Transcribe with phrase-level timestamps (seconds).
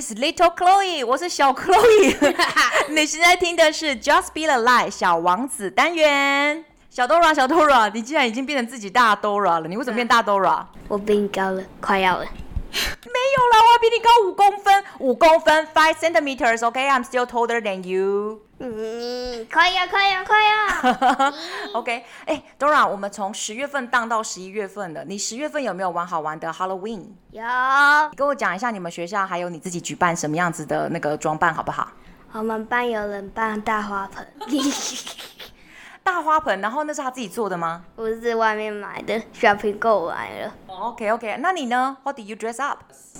[0.00, 2.34] is Little Chloe，我是小 Chloe。
[2.88, 6.64] 你现在听的是 Just Be the Light 小王子单元。
[6.90, 10.64] 小 Dora，小 Dora，你竟然已经变成自己大 Dora 了，你为什么变大 Dora？
[10.88, 12.24] 我比你高了，快要了。
[12.24, 16.66] 没有啦，我比你高五公分，五公分，five centimeters。
[16.66, 18.45] OK，I'm still taller than you。
[18.58, 21.32] 嗯，快要，快要，快要。
[21.78, 27.04] OK，哎，Dora，我们从十月份荡到十一月份了，你十月份有没有玩好玩的 Halloween？
[27.32, 27.42] 有。
[28.10, 31.88] 你跟我讲一下，你们学校还有你自己举办什么样子的那个装扮，好不好？
[32.32, 34.26] 我们班有人扮大花盆。
[36.06, 37.82] 大花盆，然后那是他自己做的吗？
[37.96, 40.54] 不是外面买的，shopping 购买了。
[40.68, 42.78] OK OK，那你呢？What did you dress up？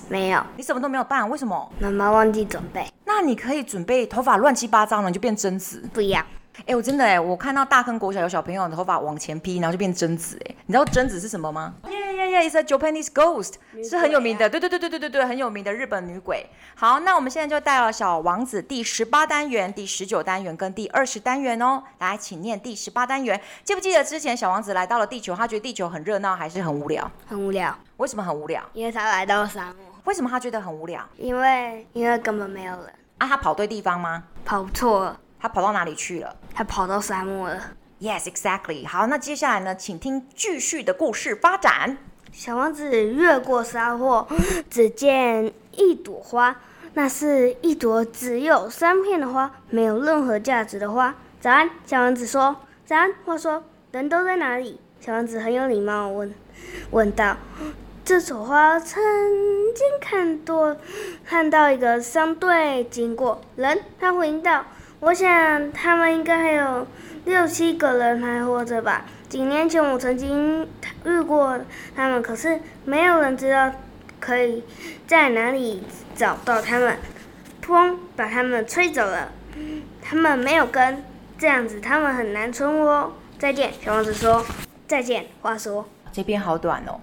[0.08, 1.68] 没有，你什么都没有办，为什么？
[1.80, 2.86] 妈妈忘记准备。
[3.04, 5.82] 那你可以准备头发乱七八糟了，你就变贞子。
[5.92, 6.22] 不要。
[6.64, 10.54] 哎，我真的哎，我看到大坑国小有小朋友的头发往前披，然后就变贞子哎。
[10.66, 13.54] 你知道贞子是什么吗？Yeah yeah yeah，it's a Japanese ghost，
[13.88, 14.48] 是很有名的。
[14.48, 16.48] 对对对对对对对，很有名的日本女鬼。
[16.74, 21.82] 好，那我们现在就带了小王子第十八单元、第十九单元跟第二十单元哦。
[21.98, 23.40] 来，请念第十八单元。
[23.62, 27.10] 记不记得之前小王子来到了地球，他觉得地球很热闹还是很无聊？
[27.26, 27.76] 很无聊。
[27.98, 28.62] 为什么很无聊？
[28.72, 29.76] 因为他来到了沙漠。
[30.04, 31.04] 为什么他觉得很无聊？
[31.16, 32.92] 因为因为根本没有人。
[33.18, 34.24] 啊，他跑对地方吗？
[34.44, 35.20] 跑错了。
[35.46, 36.34] 他跑到哪里去了？
[36.52, 37.60] 他跑到沙漠了。
[38.00, 38.84] Yes, exactly.
[38.84, 39.76] 好，那接下来呢？
[39.76, 41.98] 请听继续的故事发展。
[42.32, 44.26] 小王子越过沙漠，
[44.68, 46.56] 只见一朵花，
[46.94, 51.14] 那是一朵只有三片的花，没有任何价值的花。
[51.40, 52.56] 早安，小王子说。
[52.84, 54.80] 早安，话说人都在哪里？
[55.00, 56.34] 小王子很有礼貌问
[56.90, 57.36] 问道。
[58.04, 59.00] 这朵花曾
[59.76, 60.76] 经看多
[61.24, 64.64] 看到一个商队经过，人，他回应道。
[65.00, 66.86] 我想他们应该还有
[67.24, 69.04] 六七个人还活着吧。
[69.28, 70.68] 几年前我曾经
[71.04, 71.60] 遇过
[71.94, 73.72] 他们，可是没有人知道
[74.18, 74.64] 可以
[75.06, 75.82] 在哪里
[76.14, 76.96] 找到他们。
[77.60, 79.32] 风把他们吹走了，
[80.00, 81.02] 他们没有根，
[81.36, 83.12] 这样子他们很难存活。
[83.40, 84.46] 再见，小王子说。
[84.86, 85.26] 再见。
[85.42, 87.00] 话说这边好短哦，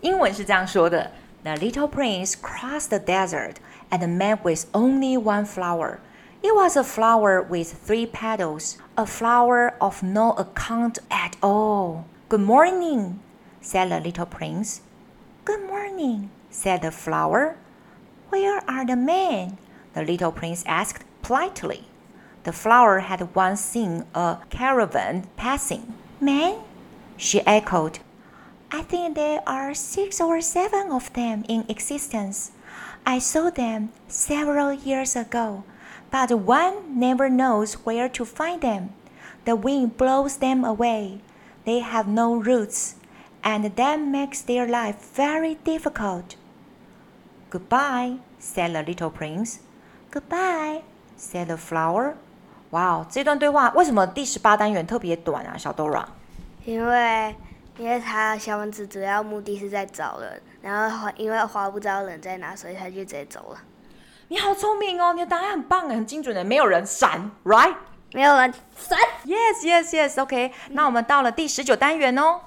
[0.00, 1.12] 英文是这样说的
[1.44, 3.56] ：The little prince crossed the desert
[3.90, 5.98] and met with only one flower.
[6.42, 12.06] It was a flower with three petals, a flower of no account at all.
[12.28, 13.20] Good morning,
[13.60, 14.82] said the little prince.
[15.44, 17.56] Good morning, said the flower.
[18.28, 19.58] Where are the men?
[19.94, 21.88] The little prince asked politely.
[22.44, 25.94] The flower had once seen a caravan passing.
[26.20, 26.58] Men?
[27.16, 28.00] She echoed.
[28.70, 32.52] I think there are six or seven of them in existence.
[33.06, 35.64] I saw them several years ago
[36.11, 38.89] but one never knows where to find them.
[39.45, 41.19] The wind blows them away.
[41.65, 42.95] They have no roots,
[43.43, 46.35] and that makes their life very difficult.
[47.49, 49.59] Goodbye, said the little prince.
[50.11, 50.83] Goodbye,
[51.17, 52.15] said the flower.
[52.71, 56.05] Wow，这段对话为什么第十八单元特别短啊，小 Dora？
[56.65, 57.35] 因为
[57.77, 63.59] 因为他小王子主要目的是在找人，然后因为花不知道人在哪，所以他就直接走了。
[64.28, 67.76] 你好聪明哦，你的答案很棒，很精准的，没有人闪，right？
[68.12, 70.52] 没有人闪，yes yes yes，OK、okay。
[70.70, 72.40] 那我们到了第十九单元哦。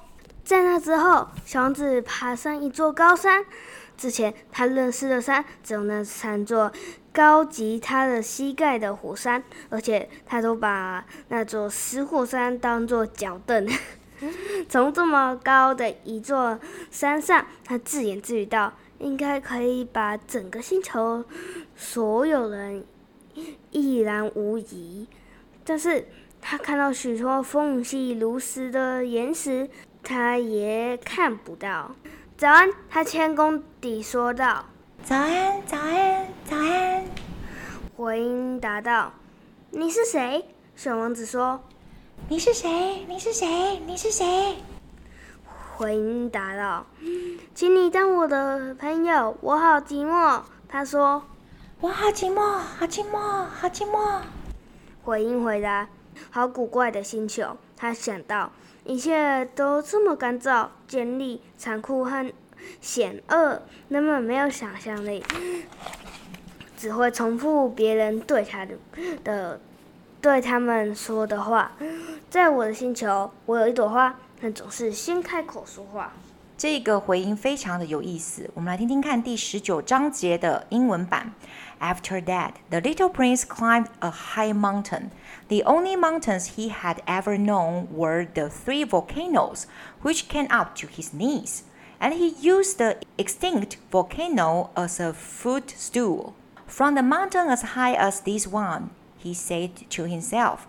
[0.44, 3.46] 在那之后，小王子爬上一座高山。
[3.96, 6.70] 之前他认识的山只有那三座
[7.12, 13.66] 高及他的膝盖的火山，而且他都把那座死火山当做脚凳。
[14.68, 16.58] 从这么高的一座
[16.90, 21.24] 山上，他自言自语道：“应该可以把整个星球。”
[21.74, 22.84] 所有人
[23.72, 25.08] 一览无遗，
[25.64, 26.06] 但是
[26.40, 29.68] 他看到许多缝隙如石的岩石，
[30.02, 31.96] 他也看不到。
[32.36, 34.66] 早安，他谦恭地说道。
[35.02, 37.04] 早安，早安，早安。
[37.96, 39.12] 回音答道
[39.70, 40.44] ：“你是谁？”
[40.76, 41.60] 小王子说
[42.28, 43.04] ：“你是谁？
[43.06, 43.78] 你是谁？
[43.86, 44.56] 你是谁？”
[45.80, 46.84] 回音答道
[47.56, 51.22] ：“请你当我的朋友，我好寂寞。”他说。
[51.80, 54.20] 我好寂寞，好寂寞，好寂寞。
[55.02, 55.88] 回音回答
[56.28, 58.52] ：“好古怪的星球。”他想到，
[58.84, 62.30] 一切都这么干燥、尖利、残酷和
[62.82, 65.24] 险恶，人们没有想象力，
[66.76, 68.74] 只会重复别人对他的
[69.24, 69.58] 的
[70.20, 71.72] 对他们说的话。
[72.28, 76.11] 在我的星球，我有一朵花，它总是先开口说话。
[76.57, 81.33] 这个回音非常的有意思，我们来听听看第十九章节的英文版。
[81.81, 85.09] After that, the little prince climbed a high mountain.
[85.49, 89.65] The only mountains he had ever known were the three volcanoes,
[90.01, 91.63] which came up to his knees,
[91.99, 96.35] and he used the extinct volcano as a footstool.
[96.65, 100.67] From the mountain as high as this one, he said to himself,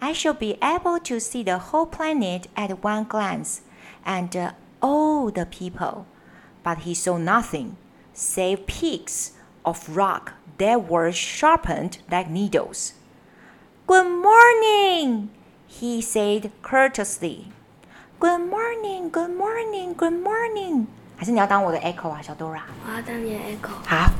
[0.00, 3.62] I shall be able to see the whole planet at one glance,
[4.04, 4.52] and uh,
[4.82, 6.06] all the people.
[6.62, 7.76] But he saw nothing
[8.12, 9.32] save peaks
[9.64, 12.94] of rock that were sharpened like needles.
[13.86, 15.30] Good morning,
[15.66, 17.52] he said courteously.
[18.18, 20.86] Good morning, good morning, good morning.
[21.16, 22.62] 还是你要当我的 echo 啊，小 Dora？
[22.86, 23.70] 我要当你的 echo。
[23.86, 24.10] 好。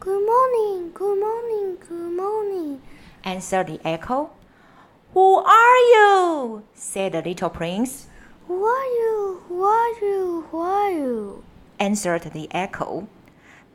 [0.00, 2.78] Good morning, good morning, good morning.
[3.24, 4.30] Answered the echo.
[5.13, 6.63] Who are you?
[6.73, 8.07] said the little prince.
[8.47, 9.41] Who are you?
[9.47, 10.47] Who are you?
[10.49, 11.43] Who are you?
[11.79, 13.07] Answered the echo.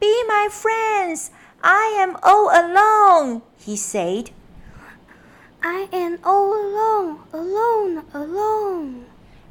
[0.01, 1.31] Be my friends.
[1.63, 4.31] I am all alone, he said.
[5.63, 9.07] I am all alone, alone, alone,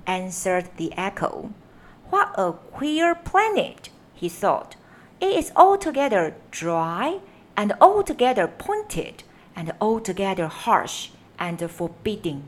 [0.06, 1.52] answered the echo.
[2.10, 4.76] What a queer planet, he thought.
[5.20, 7.20] It is altogether dry
[7.58, 9.24] and altogether pointed
[9.56, 12.43] and altogether harsh and forbidding.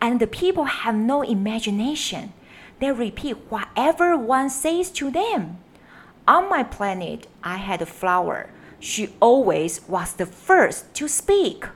[0.00, 2.30] And the people have no imagination.
[2.78, 5.58] They repeat whatever one says to them.
[6.26, 8.46] On my planet, I had a flower.
[8.80, 11.68] She always was the first to speak.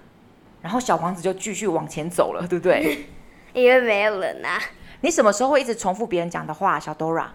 [0.60, 3.06] 然后小王子就继续往前走了，对不对？
[3.54, 4.60] 因为没有人啊。
[5.00, 7.28] 你什么时候会一直重复别人讲的话，小 Dora？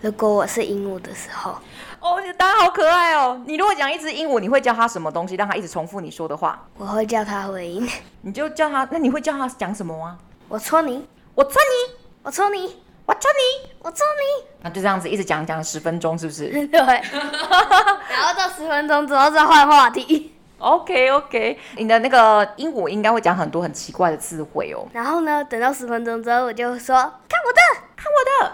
[0.00, 1.56] 如果我是鹦鹉的时候。
[2.00, 3.42] 哦，你答案好可爱哦！
[3.44, 6.64] 你如果讲一只鹦鹉，你会叫它什么东西，让它一直重复你说的话？
[6.76, 7.90] 我会叫它回音。
[8.22, 10.16] 你就叫它，那你会叫它讲什么吗？
[10.48, 11.04] 我戳你，
[11.34, 14.46] 我戳你，我戳你，我戳你，我戳你。
[14.62, 16.46] 那就这样子一直讲讲十分钟，是不是？
[16.68, 16.78] 对。
[16.78, 20.32] 然后到十分钟之后再换话题。
[20.58, 24.86] OK OK，你的那个鹦鹉应该会讲很多很奇怪的词汇哦。
[24.92, 27.60] 然后呢，等到十分钟之后，我就说看我的，
[27.96, 28.47] 看我的，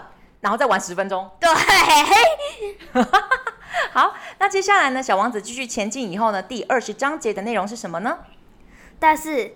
[0.45, 1.27] 然后再玩十分钟。
[1.41, 1.49] 对。
[3.91, 8.19] 好，那接下来呢，小王子继续前进以后呢，第二十章节的内容是什么呢？
[8.99, 9.55] 但是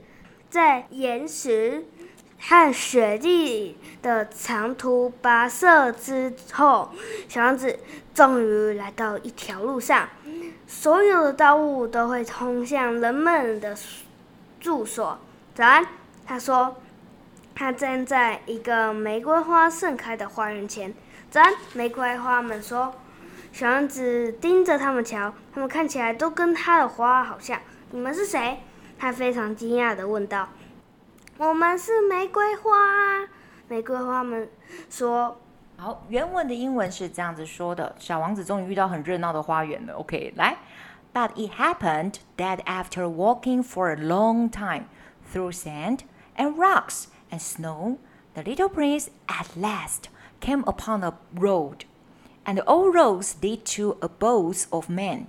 [0.50, 1.86] 在岩石
[2.40, 6.90] 和雪地的长途跋涉之后，
[7.28, 7.78] 小王子
[8.16, 10.10] 终于来到一条路上。
[10.66, 13.78] 所有的道路都会通向人们的
[14.60, 15.20] 住所。
[15.54, 15.86] 早安，
[16.26, 16.76] 他说，
[17.60, 20.94] 他站在一个玫瑰花盛开的花园前。
[21.30, 22.96] 早安，玫瑰花们说。
[23.52, 27.60] 小王子盯着他们瞧，他们看起来都跟他的花好像。
[27.92, 28.60] 你们是谁？
[28.98, 30.48] 他非常惊讶地问道。
[31.38, 33.28] 我们是玫瑰花。
[33.68, 34.50] 玫瑰花们
[34.90, 35.42] 说。
[35.76, 39.96] 好，原文的英文是这样子说的：小王子终于遇到很热闹的花园了。
[39.96, 40.56] OK，来
[41.14, 44.86] ，But it happened that after walking for a long time
[45.30, 46.00] through sand
[46.38, 47.99] and rocks and snow,
[48.35, 50.09] the little prince at last
[50.41, 51.85] came upon a road,
[52.45, 55.27] and all roads lead to abodes of men.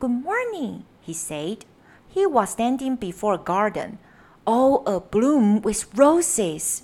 [0.00, 1.64] Good morning, he said.
[2.08, 3.98] He was standing before a garden,
[4.46, 6.82] all abloom with roses.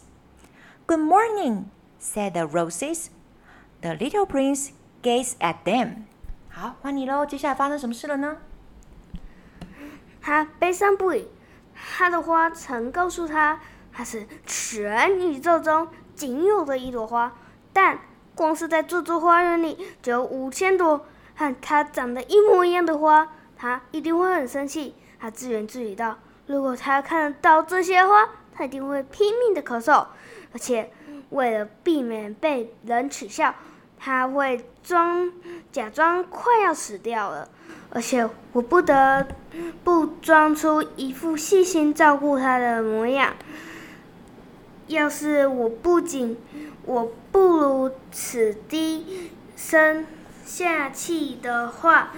[0.86, 3.10] Good morning said the roses.
[3.82, 6.06] The little prince gazed at them.
[6.48, 7.24] 好，换你喽。
[7.24, 8.38] 接下来发生什么事了呢？
[10.20, 11.28] 他悲伤不已。
[11.96, 13.60] 他的花曾告诉他，
[13.95, 17.33] 它是全宇宙中仅有的一朵花，
[17.71, 17.99] 但
[18.35, 23.29] 光是在这座花园里就有五千朵和它长得一模一样的花。
[23.55, 24.93] 他一定会很生气。
[25.19, 30.07] 他自言自语道：“如果他看得到这些花，他一定会拼命的咳嗽，
[30.51, 30.91] 而且。”
[31.31, 33.55] 为了避免被人耻笑，
[33.99, 35.31] 他会装
[35.71, 37.49] 假装快要死掉了，
[37.89, 39.27] 而且我不得
[39.83, 43.33] 不装出一副细心照顾他的模样。
[44.87, 46.37] 要是我不仅
[46.83, 50.05] 我不如此低声
[50.45, 52.11] 下气的话，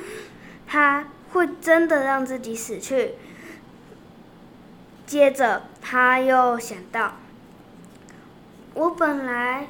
[0.67, 3.13] 他会真的让自己死去。
[5.05, 7.13] 接着，他又想到。
[8.73, 9.67] 我本来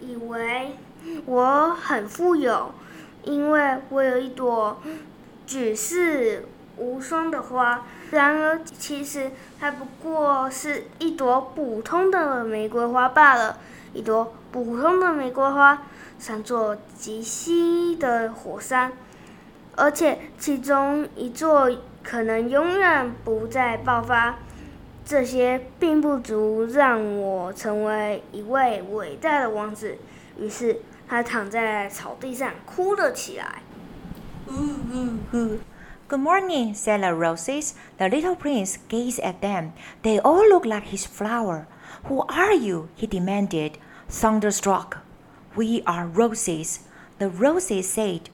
[0.00, 0.76] 以为
[1.24, 2.72] 我很富有，
[3.24, 4.80] 因为我有一朵
[5.46, 6.46] 举世
[6.82, 7.84] 无双的花。
[8.10, 13.58] 然而，其实它不过是一朵普通的玫瑰花罢了。
[13.94, 15.82] 一朵普通的玫瑰花，
[16.18, 18.92] 像座极稀的火山，
[19.76, 21.70] 而且其中一座
[22.02, 24.36] 可能永远不再爆发。
[25.04, 29.98] 这些并不足让我成为一位伟大的王子。
[30.38, 33.62] 于是他躺在草地上哭了起来。
[36.12, 37.72] Good morning, said the roses.
[37.96, 39.72] The little prince gazed at them.
[40.02, 41.66] They all look like his flower.
[42.04, 42.90] Who are you?
[42.94, 43.78] he demanded,
[44.10, 44.98] thunderstruck.
[45.56, 46.80] We are roses.
[47.18, 48.28] The roses said.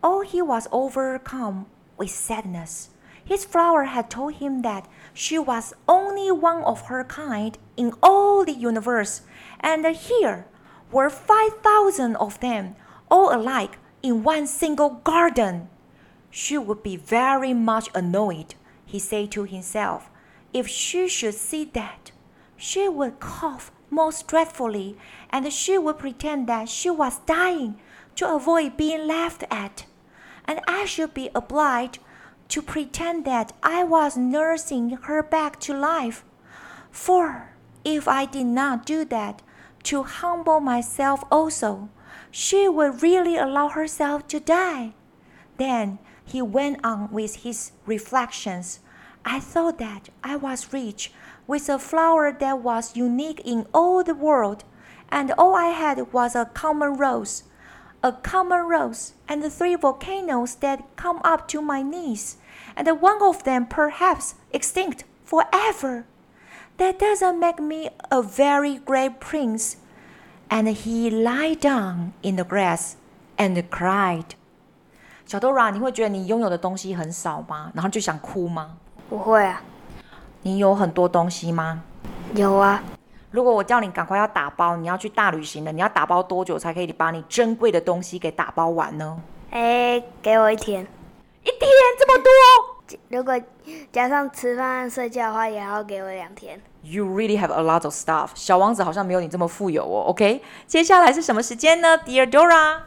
[0.00, 2.90] oh, he was overcome with sadness.
[3.24, 8.44] His flower had told him that she was only one of her kind in all
[8.44, 9.22] the universe,
[9.58, 10.46] and here
[10.92, 12.76] were 5,000 of them,
[13.10, 15.68] all alike, in one single garden.
[16.36, 20.10] She would be very much annoyed, he said to himself,
[20.52, 22.10] if she should see that.
[22.56, 24.96] She would cough most dreadfully,
[25.30, 27.76] and she would pretend that she was dying
[28.16, 29.86] to avoid being laughed at.
[30.44, 32.00] And I should be obliged
[32.48, 36.24] to pretend that I was nursing her back to life.
[36.90, 39.40] For if I did not do that,
[39.84, 41.90] to humble myself also,
[42.32, 44.94] she would really allow herself to die.
[45.58, 48.80] Then he went on with his reflections.
[49.24, 51.12] I thought that I was rich
[51.46, 54.64] with a flower that was unique in all the world,
[55.10, 57.44] and all I had was a common rose,
[58.02, 62.36] a common rose, and the three volcanoes that come up to my knees,
[62.76, 66.06] and one of them perhaps extinct forever.
[66.76, 69.76] That doesn't make me a very great prince.
[70.50, 72.96] And he lay down in the grass
[73.38, 74.34] and cried.
[75.26, 77.70] 小 Dora，你会觉得你拥有的东西很少吗？
[77.74, 78.76] 然后就想哭吗？
[79.08, 79.62] 不会啊。
[80.42, 81.82] 你有很多东西吗？
[82.34, 82.82] 有啊。
[83.30, 89.20] 如果我叫你赶快要打包，你要去大旅行了，你要打包多久才可以把你珍贵的东西给打包完呢？
[89.50, 90.86] 哎，给我一天。
[91.42, 91.60] 一天
[91.98, 92.30] 这么多？
[93.08, 93.40] 如果
[93.90, 96.60] 加上吃饭、睡觉的话，也要给我两天。
[96.82, 98.28] You really have a lot of stuff。
[98.34, 100.04] 小王子好像没有你这么富有哦。
[100.08, 102.82] OK，接下来是什么时间呢？Dear Dora。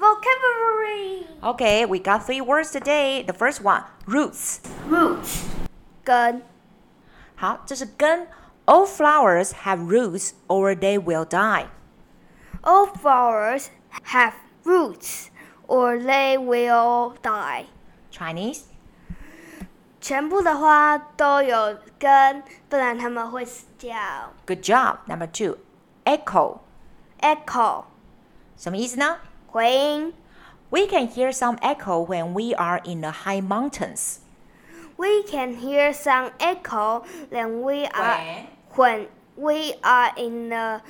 [0.00, 1.26] Vocabulary.
[1.42, 3.22] Okay, we got three words today.
[3.22, 4.60] The first one, roots.
[4.88, 5.44] Roots.
[6.04, 6.42] 根。
[7.34, 8.28] 好，这是根。
[8.66, 11.66] All flowers have roots, or they will die.
[12.62, 13.68] All flowers
[14.12, 14.32] have
[14.64, 15.28] roots,
[15.66, 17.66] or they will die.
[18.10, 18.62] Chinese.
[20.00, 23.96] 全部的花都有根，不然它们会死掉。
[24.46, 24.98] Good job.
[25.06, 25.58] Number two,
[26.04, 26.58] echo.
[27.20, 27.84] Echo.
[28.56, 29.18] 什么意思呢？
[29.50, 30.14] 回音。
[30.70, 34.18] We can hear some echo when we are in the high mountains.
[34.96, 40.80] We can hear some echo when we are when we are in the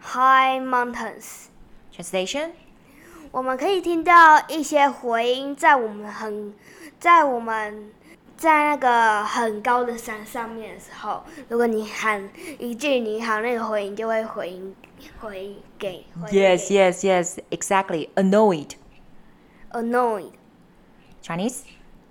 [0.00, 1.48] high mountains.
[1.94, 2.50] Translation.
[3.32, 6.54] 我们可以听到一些回音，在我们很
[6.98, 7.92] 在我们。
[8.39, 14.73] 在那个很高的山上面的时候，如果你喊一句“你好”，那个回音就会回音
[15.19, 16.29] 回给回。
[16.29, 18.07] Yes, yes, yes, exactly.
[18.15, 18.75] Annoyed.
[19.71, 20.31] Annoyed.
[21.21, 21.63] Chinese.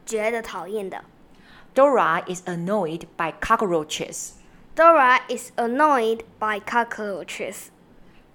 [0.04, 1.02] 觉得讨厌的。
[1.74, 4.32] Dora is annoyed by cockroaches.
[4.76, 7.68] Dora is annoyed by cockroaches.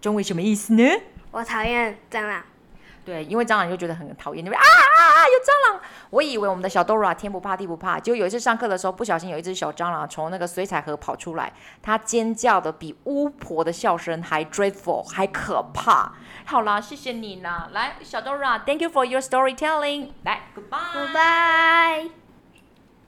[0.02, 0.84] 中文什么意思呢？
[1.30, 2.44] 我讨厌蟑螂。
[3.06, 5.20] 对，因为蟑螂就觉得很讨厌，就会啊啊啊！
[5.28, 5.82] 有蟑螂！
[6.10, 16.14] 我以为我们的小 Dora 天不怕地不怕，就有一次上课的时候，不小心有一只小蟑螂从那个水彩盒跑出来，它尖叫的比巫婆的笑声还 dreadful，还可怕。
[16.46, 20.10] 好啦，谢谢你啦，来，小 Dora，Thank you for your storytelling。
[20.24, 21.08] 来，Goodbye。
[21.08, 22.23] Goodbye。